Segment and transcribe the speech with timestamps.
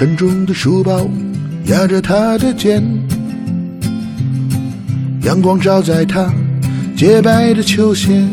[0.00, 1.06] 沉重的书包
[1.66, 2.82] 压着他的肩，
[5.24, 6.32] 阳光照在他
[6.96, 8.24] 洁白的球鞋。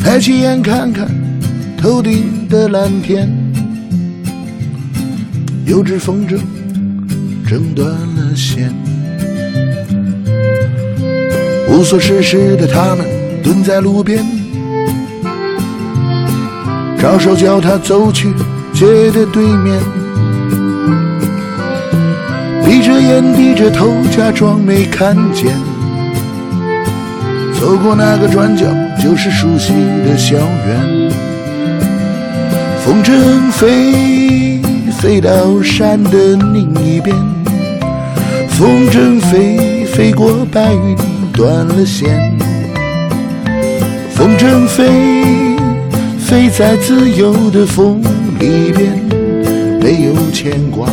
[0.00, 1.08] 抬起眼看看
[1.80, 3.32] 头顶的蓝天，
[5.64, 6.36] 有只风筝
[7.48, 8.74] 挣断了线。
[11.68, 13.06] 无所事事的他们
[13.44, 14.26] 蹲在路边，
[16.98, 18.34] 招手叫他走去
[18.74, 19.80] 街的对面，
[22.64, 25.54] 闭着眼低着头假装没看见，
[27.60, 28.66] 走过那个转角
[29.00, 29.72] 就是熟悉
[30.04, 31.10] 的校园。
[32.84, 34.60] 风筝飞，
[34.98, 37.16] 飞到山的另一边，
[38.48, 40.96] 风筝飞，飞过白云。
[41.36, 42.32] 断了线，
[44.12, 44.86] 风筝飞，
[46.16, 48.00] 飞在自由的风
[48.44, 48.92] 里边，
[49.80, 50.86] 没有牵挂，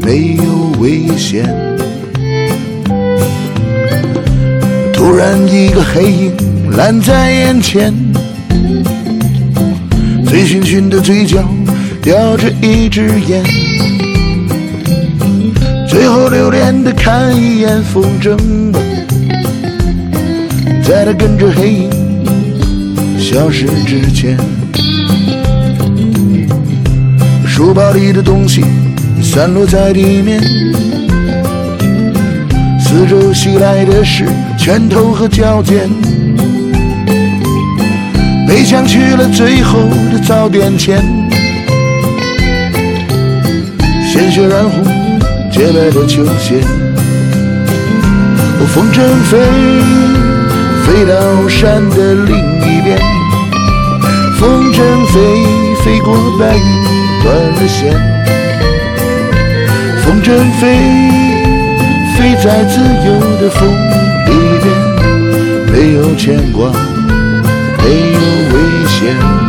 [0.00, 1.44] 没有危险。
[4.92, 6.32] 突然一个黑影
[6.76, 7.92] 拦在眼前，
[10.24, 11.42] 醉醺醺的嘴角
[12.00, 13.42] 叼着一支烟，
[15.88, 18.36] 最后留恋的看一眼风筝。
[20.84, 21.90] 在他跟着黑影
[23.18, 24.38] 消失之前，
[27.56, 28.64] 书包里的东西
[29.22, 30.42] 散落在地面，
[32.80, 34.26] 四周袭来的是
[34.58, 35.88] 拳头和脚尖。
[38.48, 39.78] 背枪去了最后
[40.12, 41.00] 的早点钱，
[44.12, 44.84] 鲜血染红
[45.52, 46.60] 洁白的球鞋，
[48.74, 49.00] 风筝
[49.30, 49.38] 飞。
[50.84, 52.98] 飞到山的另一边，
[54.40, 55.20] 风筝飞，
[55.84, 57.90] 飞过白云，断了线。
[60.02, 60.28] 风筝
[60.60, 60.76] 飞，
[62.18, 63.66] 飞在自由的风
[64.26, 64.66] 里面，
[65.72, 66.70] 没有牵挂，
[67.78, 68.20] 没有
[68.52, 68.54] 危
[68.86, 69.43] 险。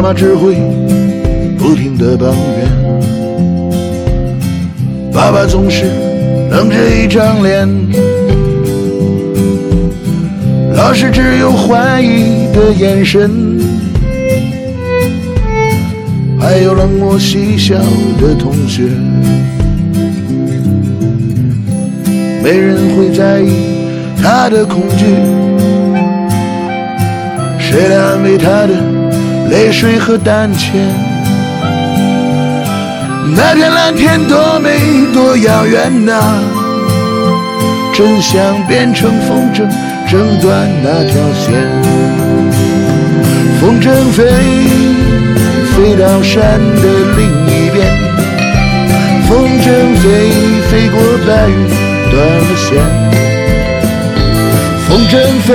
[0.00, 0.54] 妈妈只会
[1.58, 2.66] 不停的抱怨，
[5.12, 5.84] 爸爸总是
[6.50, 7.68] 冷着一张脸，
[10.74, 13.30] 老师只有怀疑的眼神，
[16.40, 17.74] 还有冷漠嬉笑
[18.18, 18.84] 的同学，
[22.42, 23.50] 没人会在意
[24.22, 25.04] 他的恐惧，
[27.58, 28.89] 谁来安慰他的？
[29.50, 30.78] 泪水和胆怯，
[33.34, 34.78] 那片蓝天多美
[35.12, 36.38] 多遥远呐！
[37.92, 39.68] 真想变成风筝，
[40.08, 41.52] 挣断那条线。
[43.60, 44.24] 风筝飞，
[45.74, 46.82] 飞到山的
[47.16, 47.84] 另一边。
[49.28, 49.66] 风筝
[49.96, 50.08] 飞，
[50.70, 51.68] 飞过白云，
[52.12, 52.68] 断了线。
[54.88, 55.48] 风筝飞，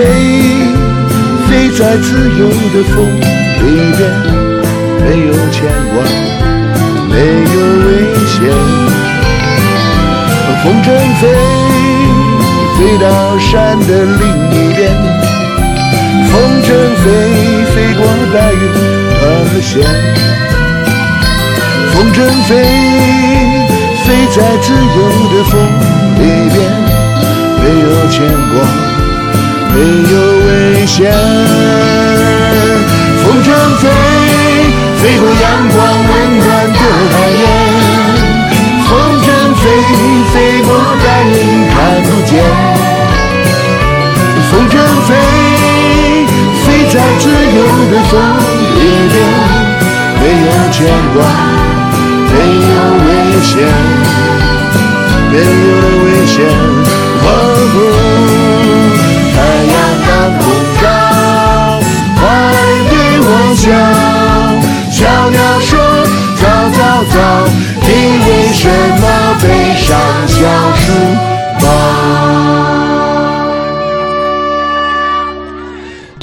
[1.48, 3.45] 飞在自由的风。
[3.66, 4.00] 里边
[5.02, 5.58] 没有牵
[5.94, 5.98] 挂，
[7.10, 7.14] 没
[7.54, 7.56] 有
[7.86, 7.88] 危
[8.28, 8.34] 险。
[10.64, 10.88] 风筝
[11.20, 11.24] 飞，
[12.78, 13.06] 飞到
[13.40, 14.22] 山的另
[14.52, 14.80] 一边。
[16.32, 16.68] 风筝
[17.02, 17.06] 飞，
[17.74, 18.00] 飞过
[18.34, 18.62] 白云，
[19.20, 19.72] 断了线。
[21.92, 22.52] 风筝飞，
[24.06, 24.98] 飞在自由
[25.32, 25.54] 的风
[26.20, 26.22] 里
[26.54, 26.56] 边，
[27.62, 28.16] 没有牵
[28.52, 28.56] 挂，
[29.74, 29.76] 没
[30.12, 30.14] 有
[30.46, 30.96] 危险。
[33.36, 33.84] 风筝飞，
[34.96, 35.78] 飞过阳光
[36.08, 36.80] 温暖的
[37.12, 37.44] 海面。
[38.88, 38.90] 风
[39.20, 39.64] 筝飞，
[40.32, 40.34] 飞
[40.64, 40.70] 过
[41.04, 41.36] 白云
[41.68, 42.32] 看不见。
[44.50, 44.74] 风筝
[45.06, 45.10] 飞，
[46.64, 47.60] 飞在自由
[47.92, 48.14] 的风
[48.74, 49.14] 里边，
[50.22, 51.18] 没有牵挂，
[52.32, 52.34] 没
[52.72, 52.74] 有
[53.04, 53.08] 危
[53.44, 53.54] 险，
[55.30, 56.36] 没有危险。
[57.28, 57.28] 哦，
[63.56, 63.72] 小，
[64.92, 65.80] 小鸟说：
[66.36, 67.18] 早早早，
[67.82, 67.88] 你
[68.28, 69.04] 为什么
[69.42, 69.46] 背
[69.78, 69.98] 上
[70.28, 70.36] 小
[70.76, 70.92] 书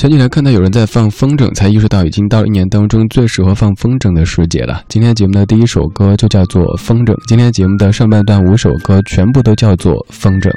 [0.02, 4.82] 前几天看到有人在放风筝，才意识到已经到了一年当中最适合放风筝的时节了。
[4.88, 10.50] 今天节目的第一首歌就叫做《风筝》，今天节目的上半段五首歌全部都叫做《风筝》。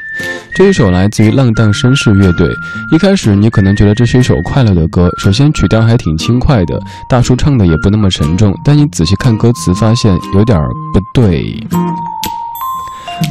[0.56, 2.50] 这一首来自于浪荡绅士乐队。
[2.92, 10.59] 一开始你可能觉得这是一首快乐的歌，首先曲调还挺轻快的，大叔唱的也不那么沉重，但你仔细看歌词，发现有点
[10.91, 11.56] 不对。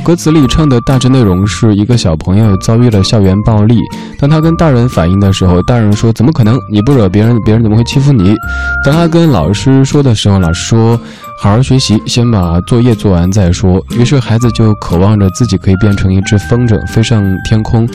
[0.04, 3.78] 歌词里唱的大致内容是一个小朋友遭遇了校园暴力，
[4.18, 6.58] 当他跟大人反映的时候，大人说怎么可能？
[6.70, 8.34] 你不惹别人，别人怎么会欺负你？
[8.84, 11.00] 当他跟老师说的时候，老师说
[11.38, 13.82] 好好学习，先把作业做完再说。
[13.96, 17.86] 于是孩子就渴望着自己可以变成一只风筝，飞上天空，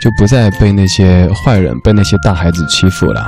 [0.00, 3.24] 就不再被那些坏人、被那些大孩子欺负了。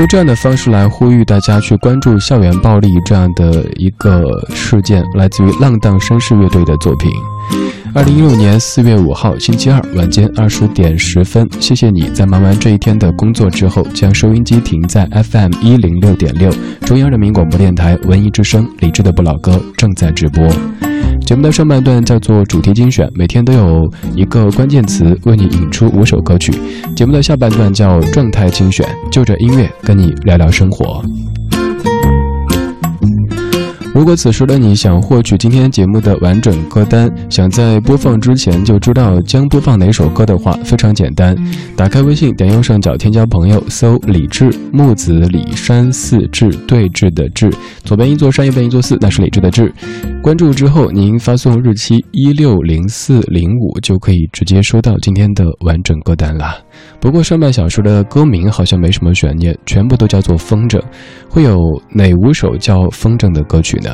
[0.00, 7.10] 用这样的方式来呼吁大家去关注校园暴力这样的一个事件，来自于浪荡绅士乐队的作品。
[7.94, 16.50] 二零一六年四月五号星期二晚间二十点十分，谢谢你在忙完这一天的工作之后，将收音机停在 FM 一零六点六，
[16.80, 20.48] 中央人民广播电台文艺之声，李志的不老歌正在直播。
[21.24, 26.52] 节目的上半段叫做主题精选，每天都有一个关键词为你引出五首歌曲。
[26.96, 31.00] 节目的下半段叫状态精选，就着音乐跟你聊聊生活。
[33.94, 41.32] 如果此时的你想获取今天节目的完整歌单，想在播放之前就知道将播放哪首歌的话，非常简单，
[41.76, 47.48] 打开微信，点右上角添加朋友，搜李志木子李山四志对峙的志，
[47.84, 49.72] 左边一座山，右边一座寺，那是李志的志。
[50.20, 56.56] 关注之后，您发送日期一六零四零五，就可以直接收到今天的完整歌单啦。
[57.04, 60.80] 不过上半小时的歌名好像没什么悬念，全部都叫做风筝。
[61.28, 63.90] 会有哪五首叫风筝的歌曲呢？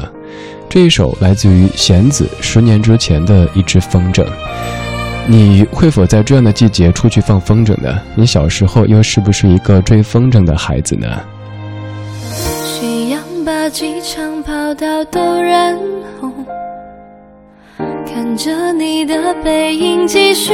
[0.69, 4.25] 这一首来自于弦子十年之前的一只风筝。
[5.27, 8.01] 你会否在这样的季节出去放风筝呢？
[8.15, 11.09] 你小时候又是不是一个追风筝的孩子呢？
[12.65, 15.77] 夕阳把机场跑道都染
[16.21, 16.33] 红，
[18.07, 20.53] 看着你的背影继续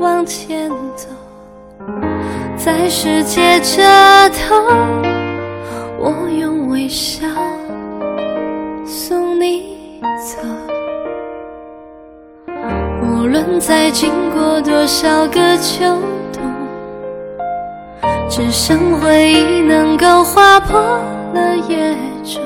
[0.00, 1.06] 往前走。
[2.62, 3.82] 在世界这
[4.28, 4.54] 头，
[5.98, 7.26] 我用微笑
[8.84, 9.78] 送你
[10.18, 10.36] 走。
[13.02, 15.86] 无论再经过多少个秋
[16.34, 16.42] 冬，
[18.28, 20.78] 只剩回忆能够划破
[21.32, 22.40] 了夜昼。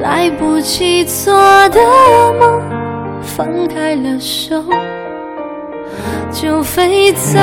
[0.00, 1.34] 来不及做
[1.70, 1.80] 的
[2.38, 2.62] 梦，
[3.22, 4.62] 放开了手。
[6.32, 7.38] 就飞走，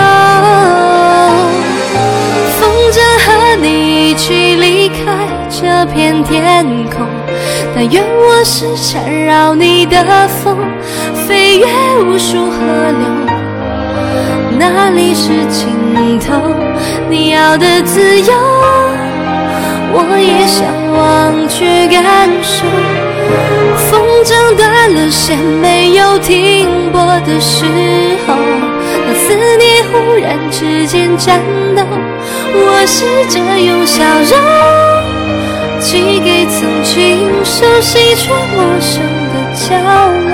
[2.59, 4.95] 风筝和你一起离开
[5.47, 7.05] 这片天空。
[7.75, 10.57] 但愿我是缠绕你的风，
[11.27, 11.67] 飞越
[12.03, 13.07] 无数河流。
[14.57, 16.33] 哪里是尽头？
[17.09, 18.33] 你要的自由，
[19.93, 20.65] 我也向
[20.97, 22.65] 往去感受。
[23.89, 27.63] 风筝断了线，没有停泊的时
[28.27, 28.33] 候。
[29.13, 31.39] 思念忽然之间颤
[31.75, 31.83] 抖，
[32.53, 34.33] 我试着用笑容
[35.79, 39.01] 寄给曾经熟悉却陌生
[39.31, 39.67] 的角
[40.27, 40.31] 落，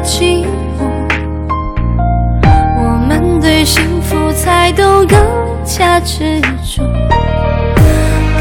[0.00, 0.44] 寂
[0.78, 0.84] 寞，
[2.78, 5.18] 我们对幸福才都更
[5.64, 6.82] 加执着。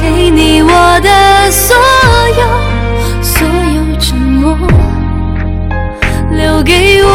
[0.02, 1.76] 给你我的所
[2.38, 2.44] 有，
[3.22, 4.56] 所有沉默，
[6.32, 7.10] 留给我。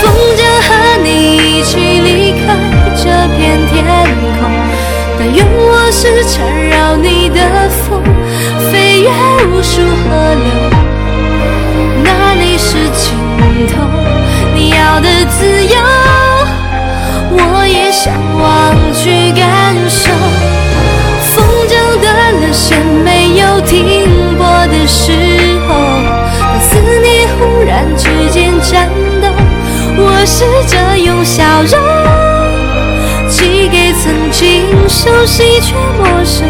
[0.00, 0.68] 风筝和
[1.02, 2.56] 你一起离开
[2.96, 3.02] 这
[3.36, 3.84] 片天
[4.38, 4.40] 空，
[5.18, 6.36] 但愿我是缠
[6.68, 8.02] 绕你的风。
[8.70, 9.08] 飞越
[9.46, 10.46] 无数河流，
[13.08, 13.74] 尽头？
[14.54, 15.76] 你要的自由，
[17.30, 20.10] 我也向往去感受。
[21.32, 21.72] 风筝
[22.02, 22.06] 断
[22.40, 25.12] 了线，没有停泊的时
[25.66, 25.68] 候，
[26.38, 28.88] 当思念忽然之间颤
[29.22, 29.28] 抖，
[29.96, 31.72] 我试着用笑容
[33.30, 36.46] 寄给曾经熟悉却陌生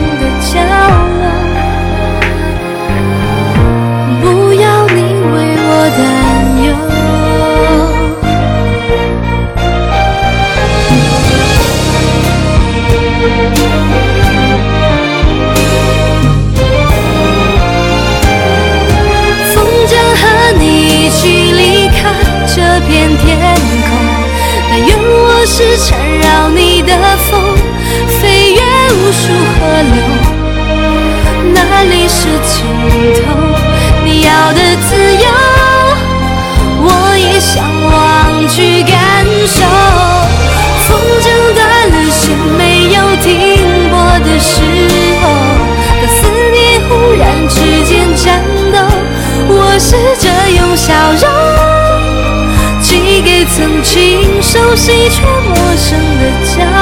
[55.11, 56.78] 却陌生的家。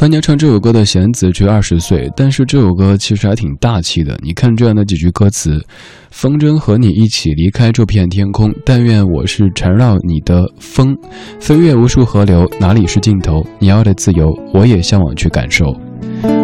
[0.00, 4.16] 当年唱这首歌的弦子只有二十岁，但是这首歌其实还挺大气的。
[4.22, 5.60] 你看这样的几句歌词
[6.12, 10.96] ：“风筝和你一起离开这片天空，但愿我是缠绕你的风，
[11.40, 13.44] 飞越无数河流，哪里是尽头？
[13.58, 15.74] 你要的自由，我也向往去感受。”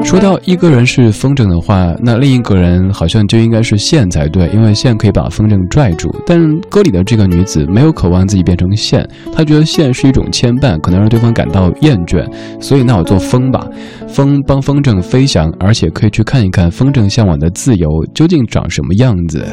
[0.04, 6.14] 说到一个人是风筝的话，那另一个人好像就应该是线才对，因为线可以把风筝拽住。
[6.26, 12.24] 但歌里的这个女子没有渴望自己变成线，她觉得线是一种牵绊，可能让对方感到厌倦，
[12.60, 13.66] 所以那我做风吧，
[14.06, 19.44] 风帮风筝飞翔，而且可以去看一看风筝向往的自由究竟长什么样子。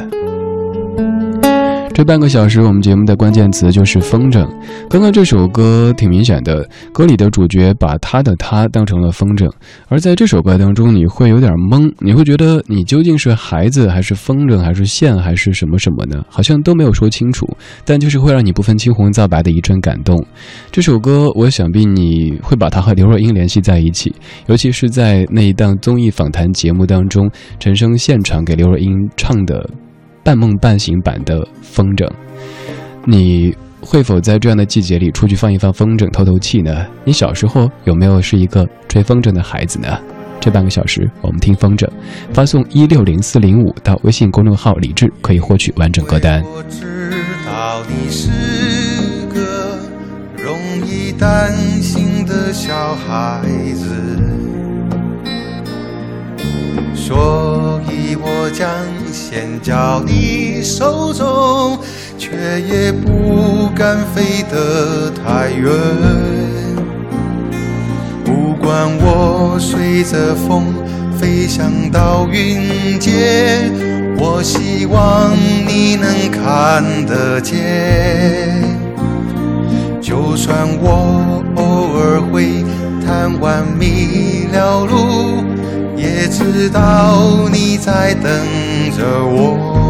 [1.94, 4.48] 这半个小时，我们节目的关键词就是风筝。
[4.90, 9.52] 刚刚这首歌挺明显的，歌里的主角把他的他当成了风筝，
[9.88, 16.24] 而在这首歌当中，你会有点懵，你会觉得你究竟是孩子，还是风筝，还是线，还是什么什么呢？
[16.30, 17.46] 好像都没有说清楚，
[17.86, 20.18] 但就是会让你不分青红皂白的一阵感动。
[20.72, 24.12] 这首歌，我想必你会把它和刘若英联系在一起，
[24.48, 27.30] 尤其是在那一档综艺访谈节目当中，
[27.60, 29.70] 陈升现场给刘若英唱的。
[30.24, 32.10] 半梦半醒版的风筝，
[33.06, 36.86] 你会否在这样的季节里出去放一放风筝透透气呢？
[37.04, 39.98] 你小时候有没有是一个吹风筝的孩子呢？
[40.40, 41.88] 这半个小时我们听风筝，
[42.34, 46.44] 发送一六零四零五到微信公众号“李志”可以获取完整歌单。
[46.44, 47.12] 我知
[47.46, 48.30] 道你是
[49.34, 49.78] 个
[50.44, 51.52] 容易担
[51.82, 53.42] 心的小孩
[53.74, 53.86] 子。
[56.96, 58.68] 所以我将
[59.12, 61.78] 线交你手中，
[62.18, 62.30] 却
[62.62, 65.72] 也不敢飞得太远。
[68.24, 70.74] 不管我随着风
[71.18, 73.72] 飞翔到云间，
[74.18, 75.32] 我希望
[75.68, 77.58] 你能看得见。
[80.02, 81.64] 就算我偶
[81.98, 82.64] 尔会
[83.06, 83.66] 贪玩。
[86.44, 88.32] 知道你在等
[88.98, 89.82] 着我。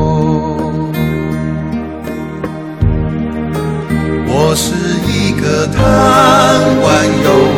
[4.28, 4.74] 我是
[5.08, 5.78] 一个贪
[6.82, 7.51] 玩游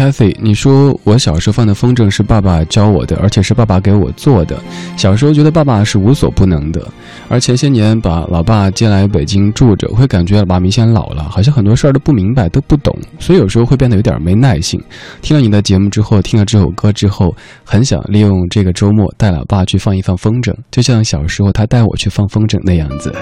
[0.00, 4.58] Cathy，你说我小时候放的风筝是爸爸教我的，而且是爸爸给我做的。
[4.96, 6.82] 小时候觉得爸爸是无所不能的，
[7.28, 14.82] 而前些年把老爸接来北京住着，会感觉老爸明显老了，好像很多事儿都不明白，都不懂，所以有时候会变得有点没耐性。
[15.20, 23.14] 听了你的节目之后，听了这首歌之后，很想利用这个周末带老爸去放一放风筝，就像小时候他带我去放风筝那样子。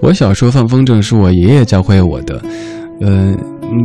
[0.00, 2.42] 我小时候放风筝是我爷爷教会我的，
[3.02, 3.38] 嗯。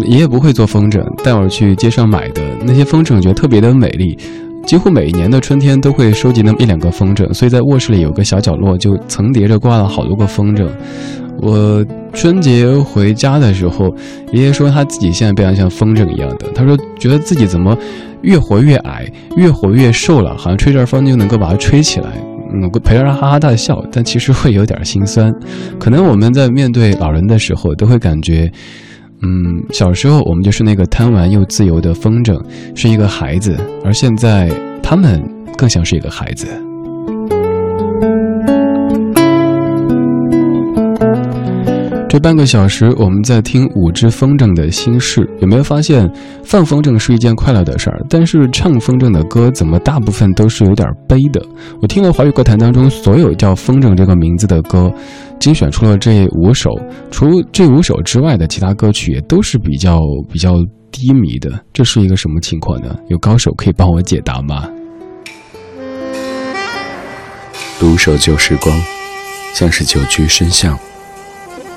[0.05, 4.17] 爷爷不会做风筝，带我去街上买的那些风筝，觉得特别的美丽。
[4.65, 10.67] 几乎每一年的春天都会收集那么一两个风筝，所以在卧室里有个小角落，就层叠着挂了好多个风筝。
[11.37, 13.93] 我春节回家的时候，
[14.31, 16.47] 爷爷说他自己现在变得像风筝一样的。
[16.55, 17.77] 他说觉得自己怎么
[18.23, 19.05] 越活越矮，
[19.35, 22.09] 越活越瘦了，好像吹着风就能够把它吹起来。
[22.51, 25.31] 嗯，陪着他哈哈大笑，但其实会有点心酸。
[25.77, 28.51] 可能我们在面对老人的时候，都会感觉。
[29.25, 32.39] 嗯，小时候我们就是那个贪玩又自由的风筝，
[32.75, 34.51] 是一个孩子，而现在
[34.83, 35.19] 他们
[35.57, 36.47] 更像是一个孩子。
[42.15, 45.29] 这半个小时，我们在听五只风筝的心事。
[45.41, 46.09] 有没有发现，
[46.45, 51.45] 放风筝是一件快乐的事儿，但是唱风筝的歌怎么大部分都是有点悲的？
[51.81, 54.89] 我听了华语歌坛当中所有叫“风筝”这个名字的歌，
[55.41, 56.69] 精选出了这五首，
[57.11, 59.99] 除这五首之外的其他歌曲也都是比较
[60.31, 60.53] 比较
[60.91, 61.51] 低迷的。
[61.73, 62.95] 这是一个什么情况呢？
[63.09, 64.69] 有高手可以帮我解答吗？
[67.77, 68.73] 独守旧时光，
[69.53, 70.79] 像是久居深巷。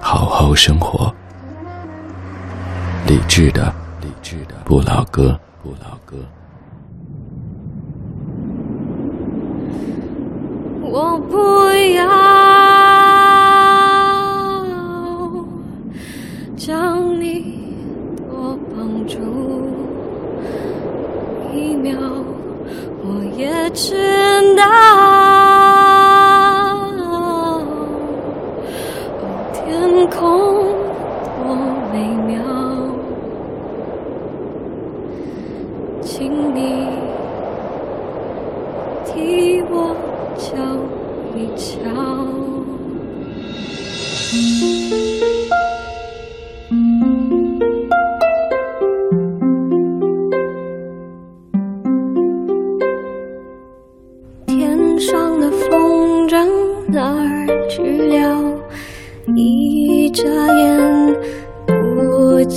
[0.00, 1.12] 好好生活，
[3.06, 6.16] 理智的，理智的不老歌，不老歌。
[10.90, 11.36] 我不
[11.94, 12.08] 要
[16.56, 17.74] 将你
[18.30, 19.18] 多绑住
[21.52, 21.98] 一秒，
[23.02, 23.94] 我也知
[24.56, 24.64] 道。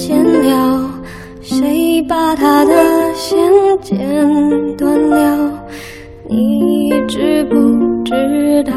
[0.02, 0.58] 剪掉，
[1.44, 2.74] 谁把他的
[3.14, 3.38] 线
[3.84, 3.96] 剪
[4.76, 5.64] 断了？
[6.28, 7.56] 你知不
[8.04, 8.74] 知道？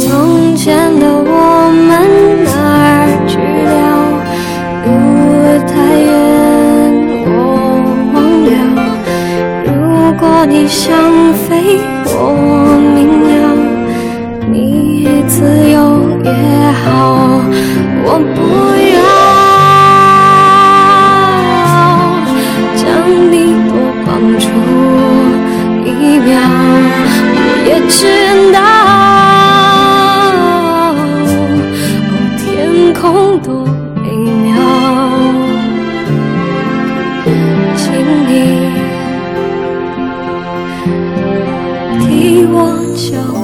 [0.00, 2.50] 从前的我们哪
[2.88, 3.36] 儿去
[3.68, 3.76] 了？
[4.86, 4.88] 路
[5.68, 5.74] 太
[6.08, 6.10] 远，
[7.26, 7.28] 我
[8.14, 8.16] 忘
[8.46, 8.50] 了。
[9.66, 9.68] 如
[10.18, 10.88] 果你想
[11.34, 12.65] 飞，我。
[18.04, 18.38] 我不
[18.94, 18.98] 要
[22.76, 22.84] 将
[23.30, 23.34] 你
[23.68, 23.70] 多
[24.04, 24.44] 绑住
[25.84, 26.28] 一秒
[27.66, 27.98] 也知
[28.52, 28.56] 道
[32.38, 32.44] 天
[32.94, 33.02] 空
[33.40, 33.64] 多
[34.02, 34.06] 美
[34.42, 34.46] 妙
[37.76, 37.84] 请
[38.26, 38.30] 你
[42.00, 42.04] 替
[42.50, 42.54] 我
[42.94, 43.35] 求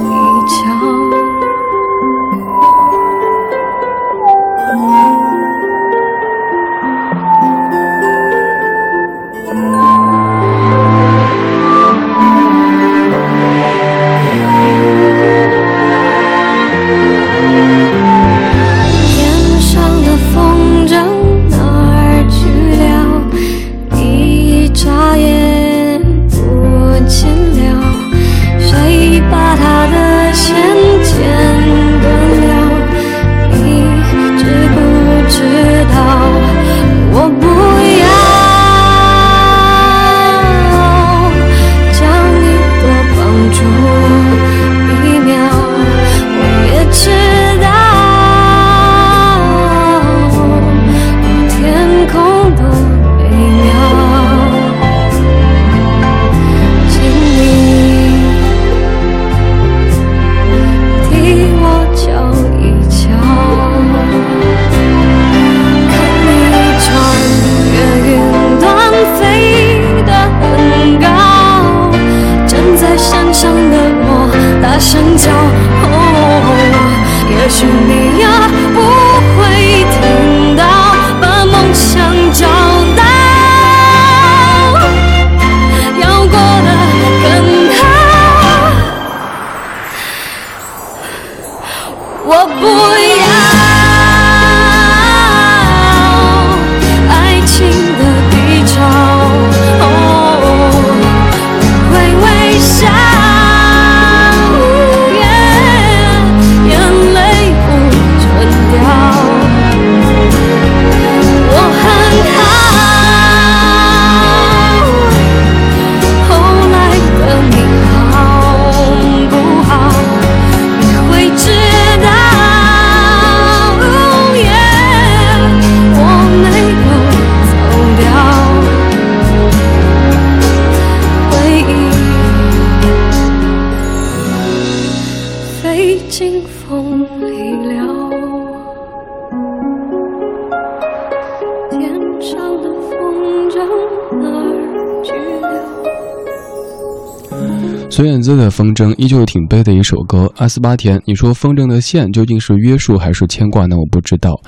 [148.23, 150.31] 孙燕姿的《风筝》依旧挺悲的一首歌。
[150.37, 153.75] 阿斯巴甜，你说风筝的线究竟是约束还是牵挂呢？
[153.75, 154.39] 我不知道。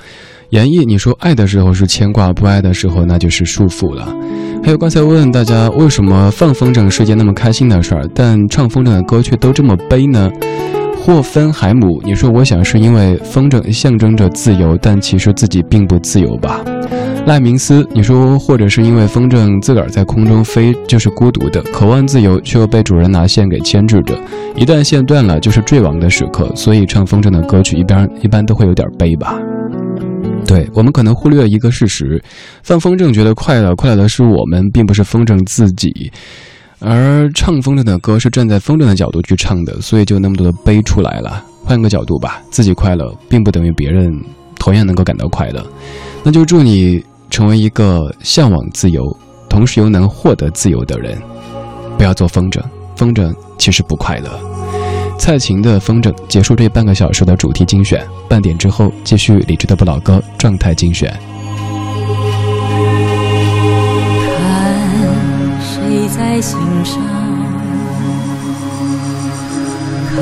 [0.50, 4.08] 演绎，你说爱的时候是牵挂，不爱的时候那就是束缚了。
[4.64, 10.30] 还有刚才问大家为什么放风筝是件那么开心的事儿，但唱风筝的歌却都这么悲呢？
[10.96, 16.64] 霍芬海姆，你说我想是因为风筝象征着自由，但其实自己并不自由吧？
[17.26, 24.16] 赖明斯，你说或者是因为风筝自个儿在空中飞就是孤独的，渴望自由却又被主人拿线给牵制着，
[24.54, 29.36] 一旦线断了就是坠亡的时刻，所以唱风筝的歌曲一般一般都会有点悲吧。
[30.46, 32.22] 对我们可能忽略一个事实，
[32.62, 35.90] 放风筝觉得快乐，快乐的是我们，并不是风筝自己。
[36.78, 41.44] 而唱风筝的歌是站在风筝的角度去唱的，所以就那么多的悲出来了。
[41.64, 44.14] 换个角度吧，自己快乐，并不等于别人
[44.60, 45.66] 同样能够感到快乐。
[46.22, 49.02] 那就祝你成为一个向往自由，
[49.48, 51.20] 同时又能获得自由的人。
[51.98, 52.62] 不要做风筝，
[52.94, 54.30] 风筝其实不快乐。
[55.18, 61.10] 蔡琴的《风筝》结束这半个小时的主题精选，半点之后继续理智的不老歌状态精选。
[64.28, 64.74] 看
[65.60, 67.00] 谁在心上，
[70.10, 70.16] 看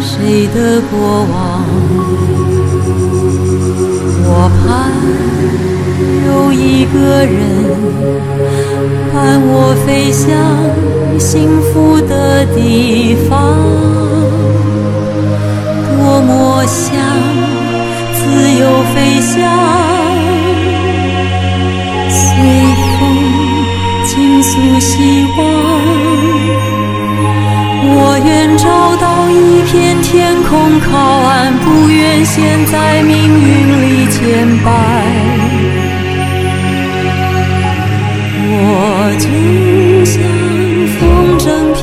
[0.00, 1.62] 谁的过往。
[4.22, 4.68] 我盼
[6.26, 7.32] 有一个人
[9.12, 10.28] 伴我飞向
[11.18, 13.56] 幸福的地方，
[15.96, 16.88] 多么想
[18.14, 18.20] 自
[18.58, 19.34] 由飞翔。
[22.10, 22.18] 随
[22.98, 22.98] 风
[24.06, 25.38] 倾诉希望，
[27.82, 28.28] 我愿
[28.58, 30.90] 找到一片天空靠
[31.28, 33.48] 岸，不愿陷在命运
[33.82, 35.39] 里牵绊。
[38.72, 40.22] 我就像
[40.96, 41.74] 风筝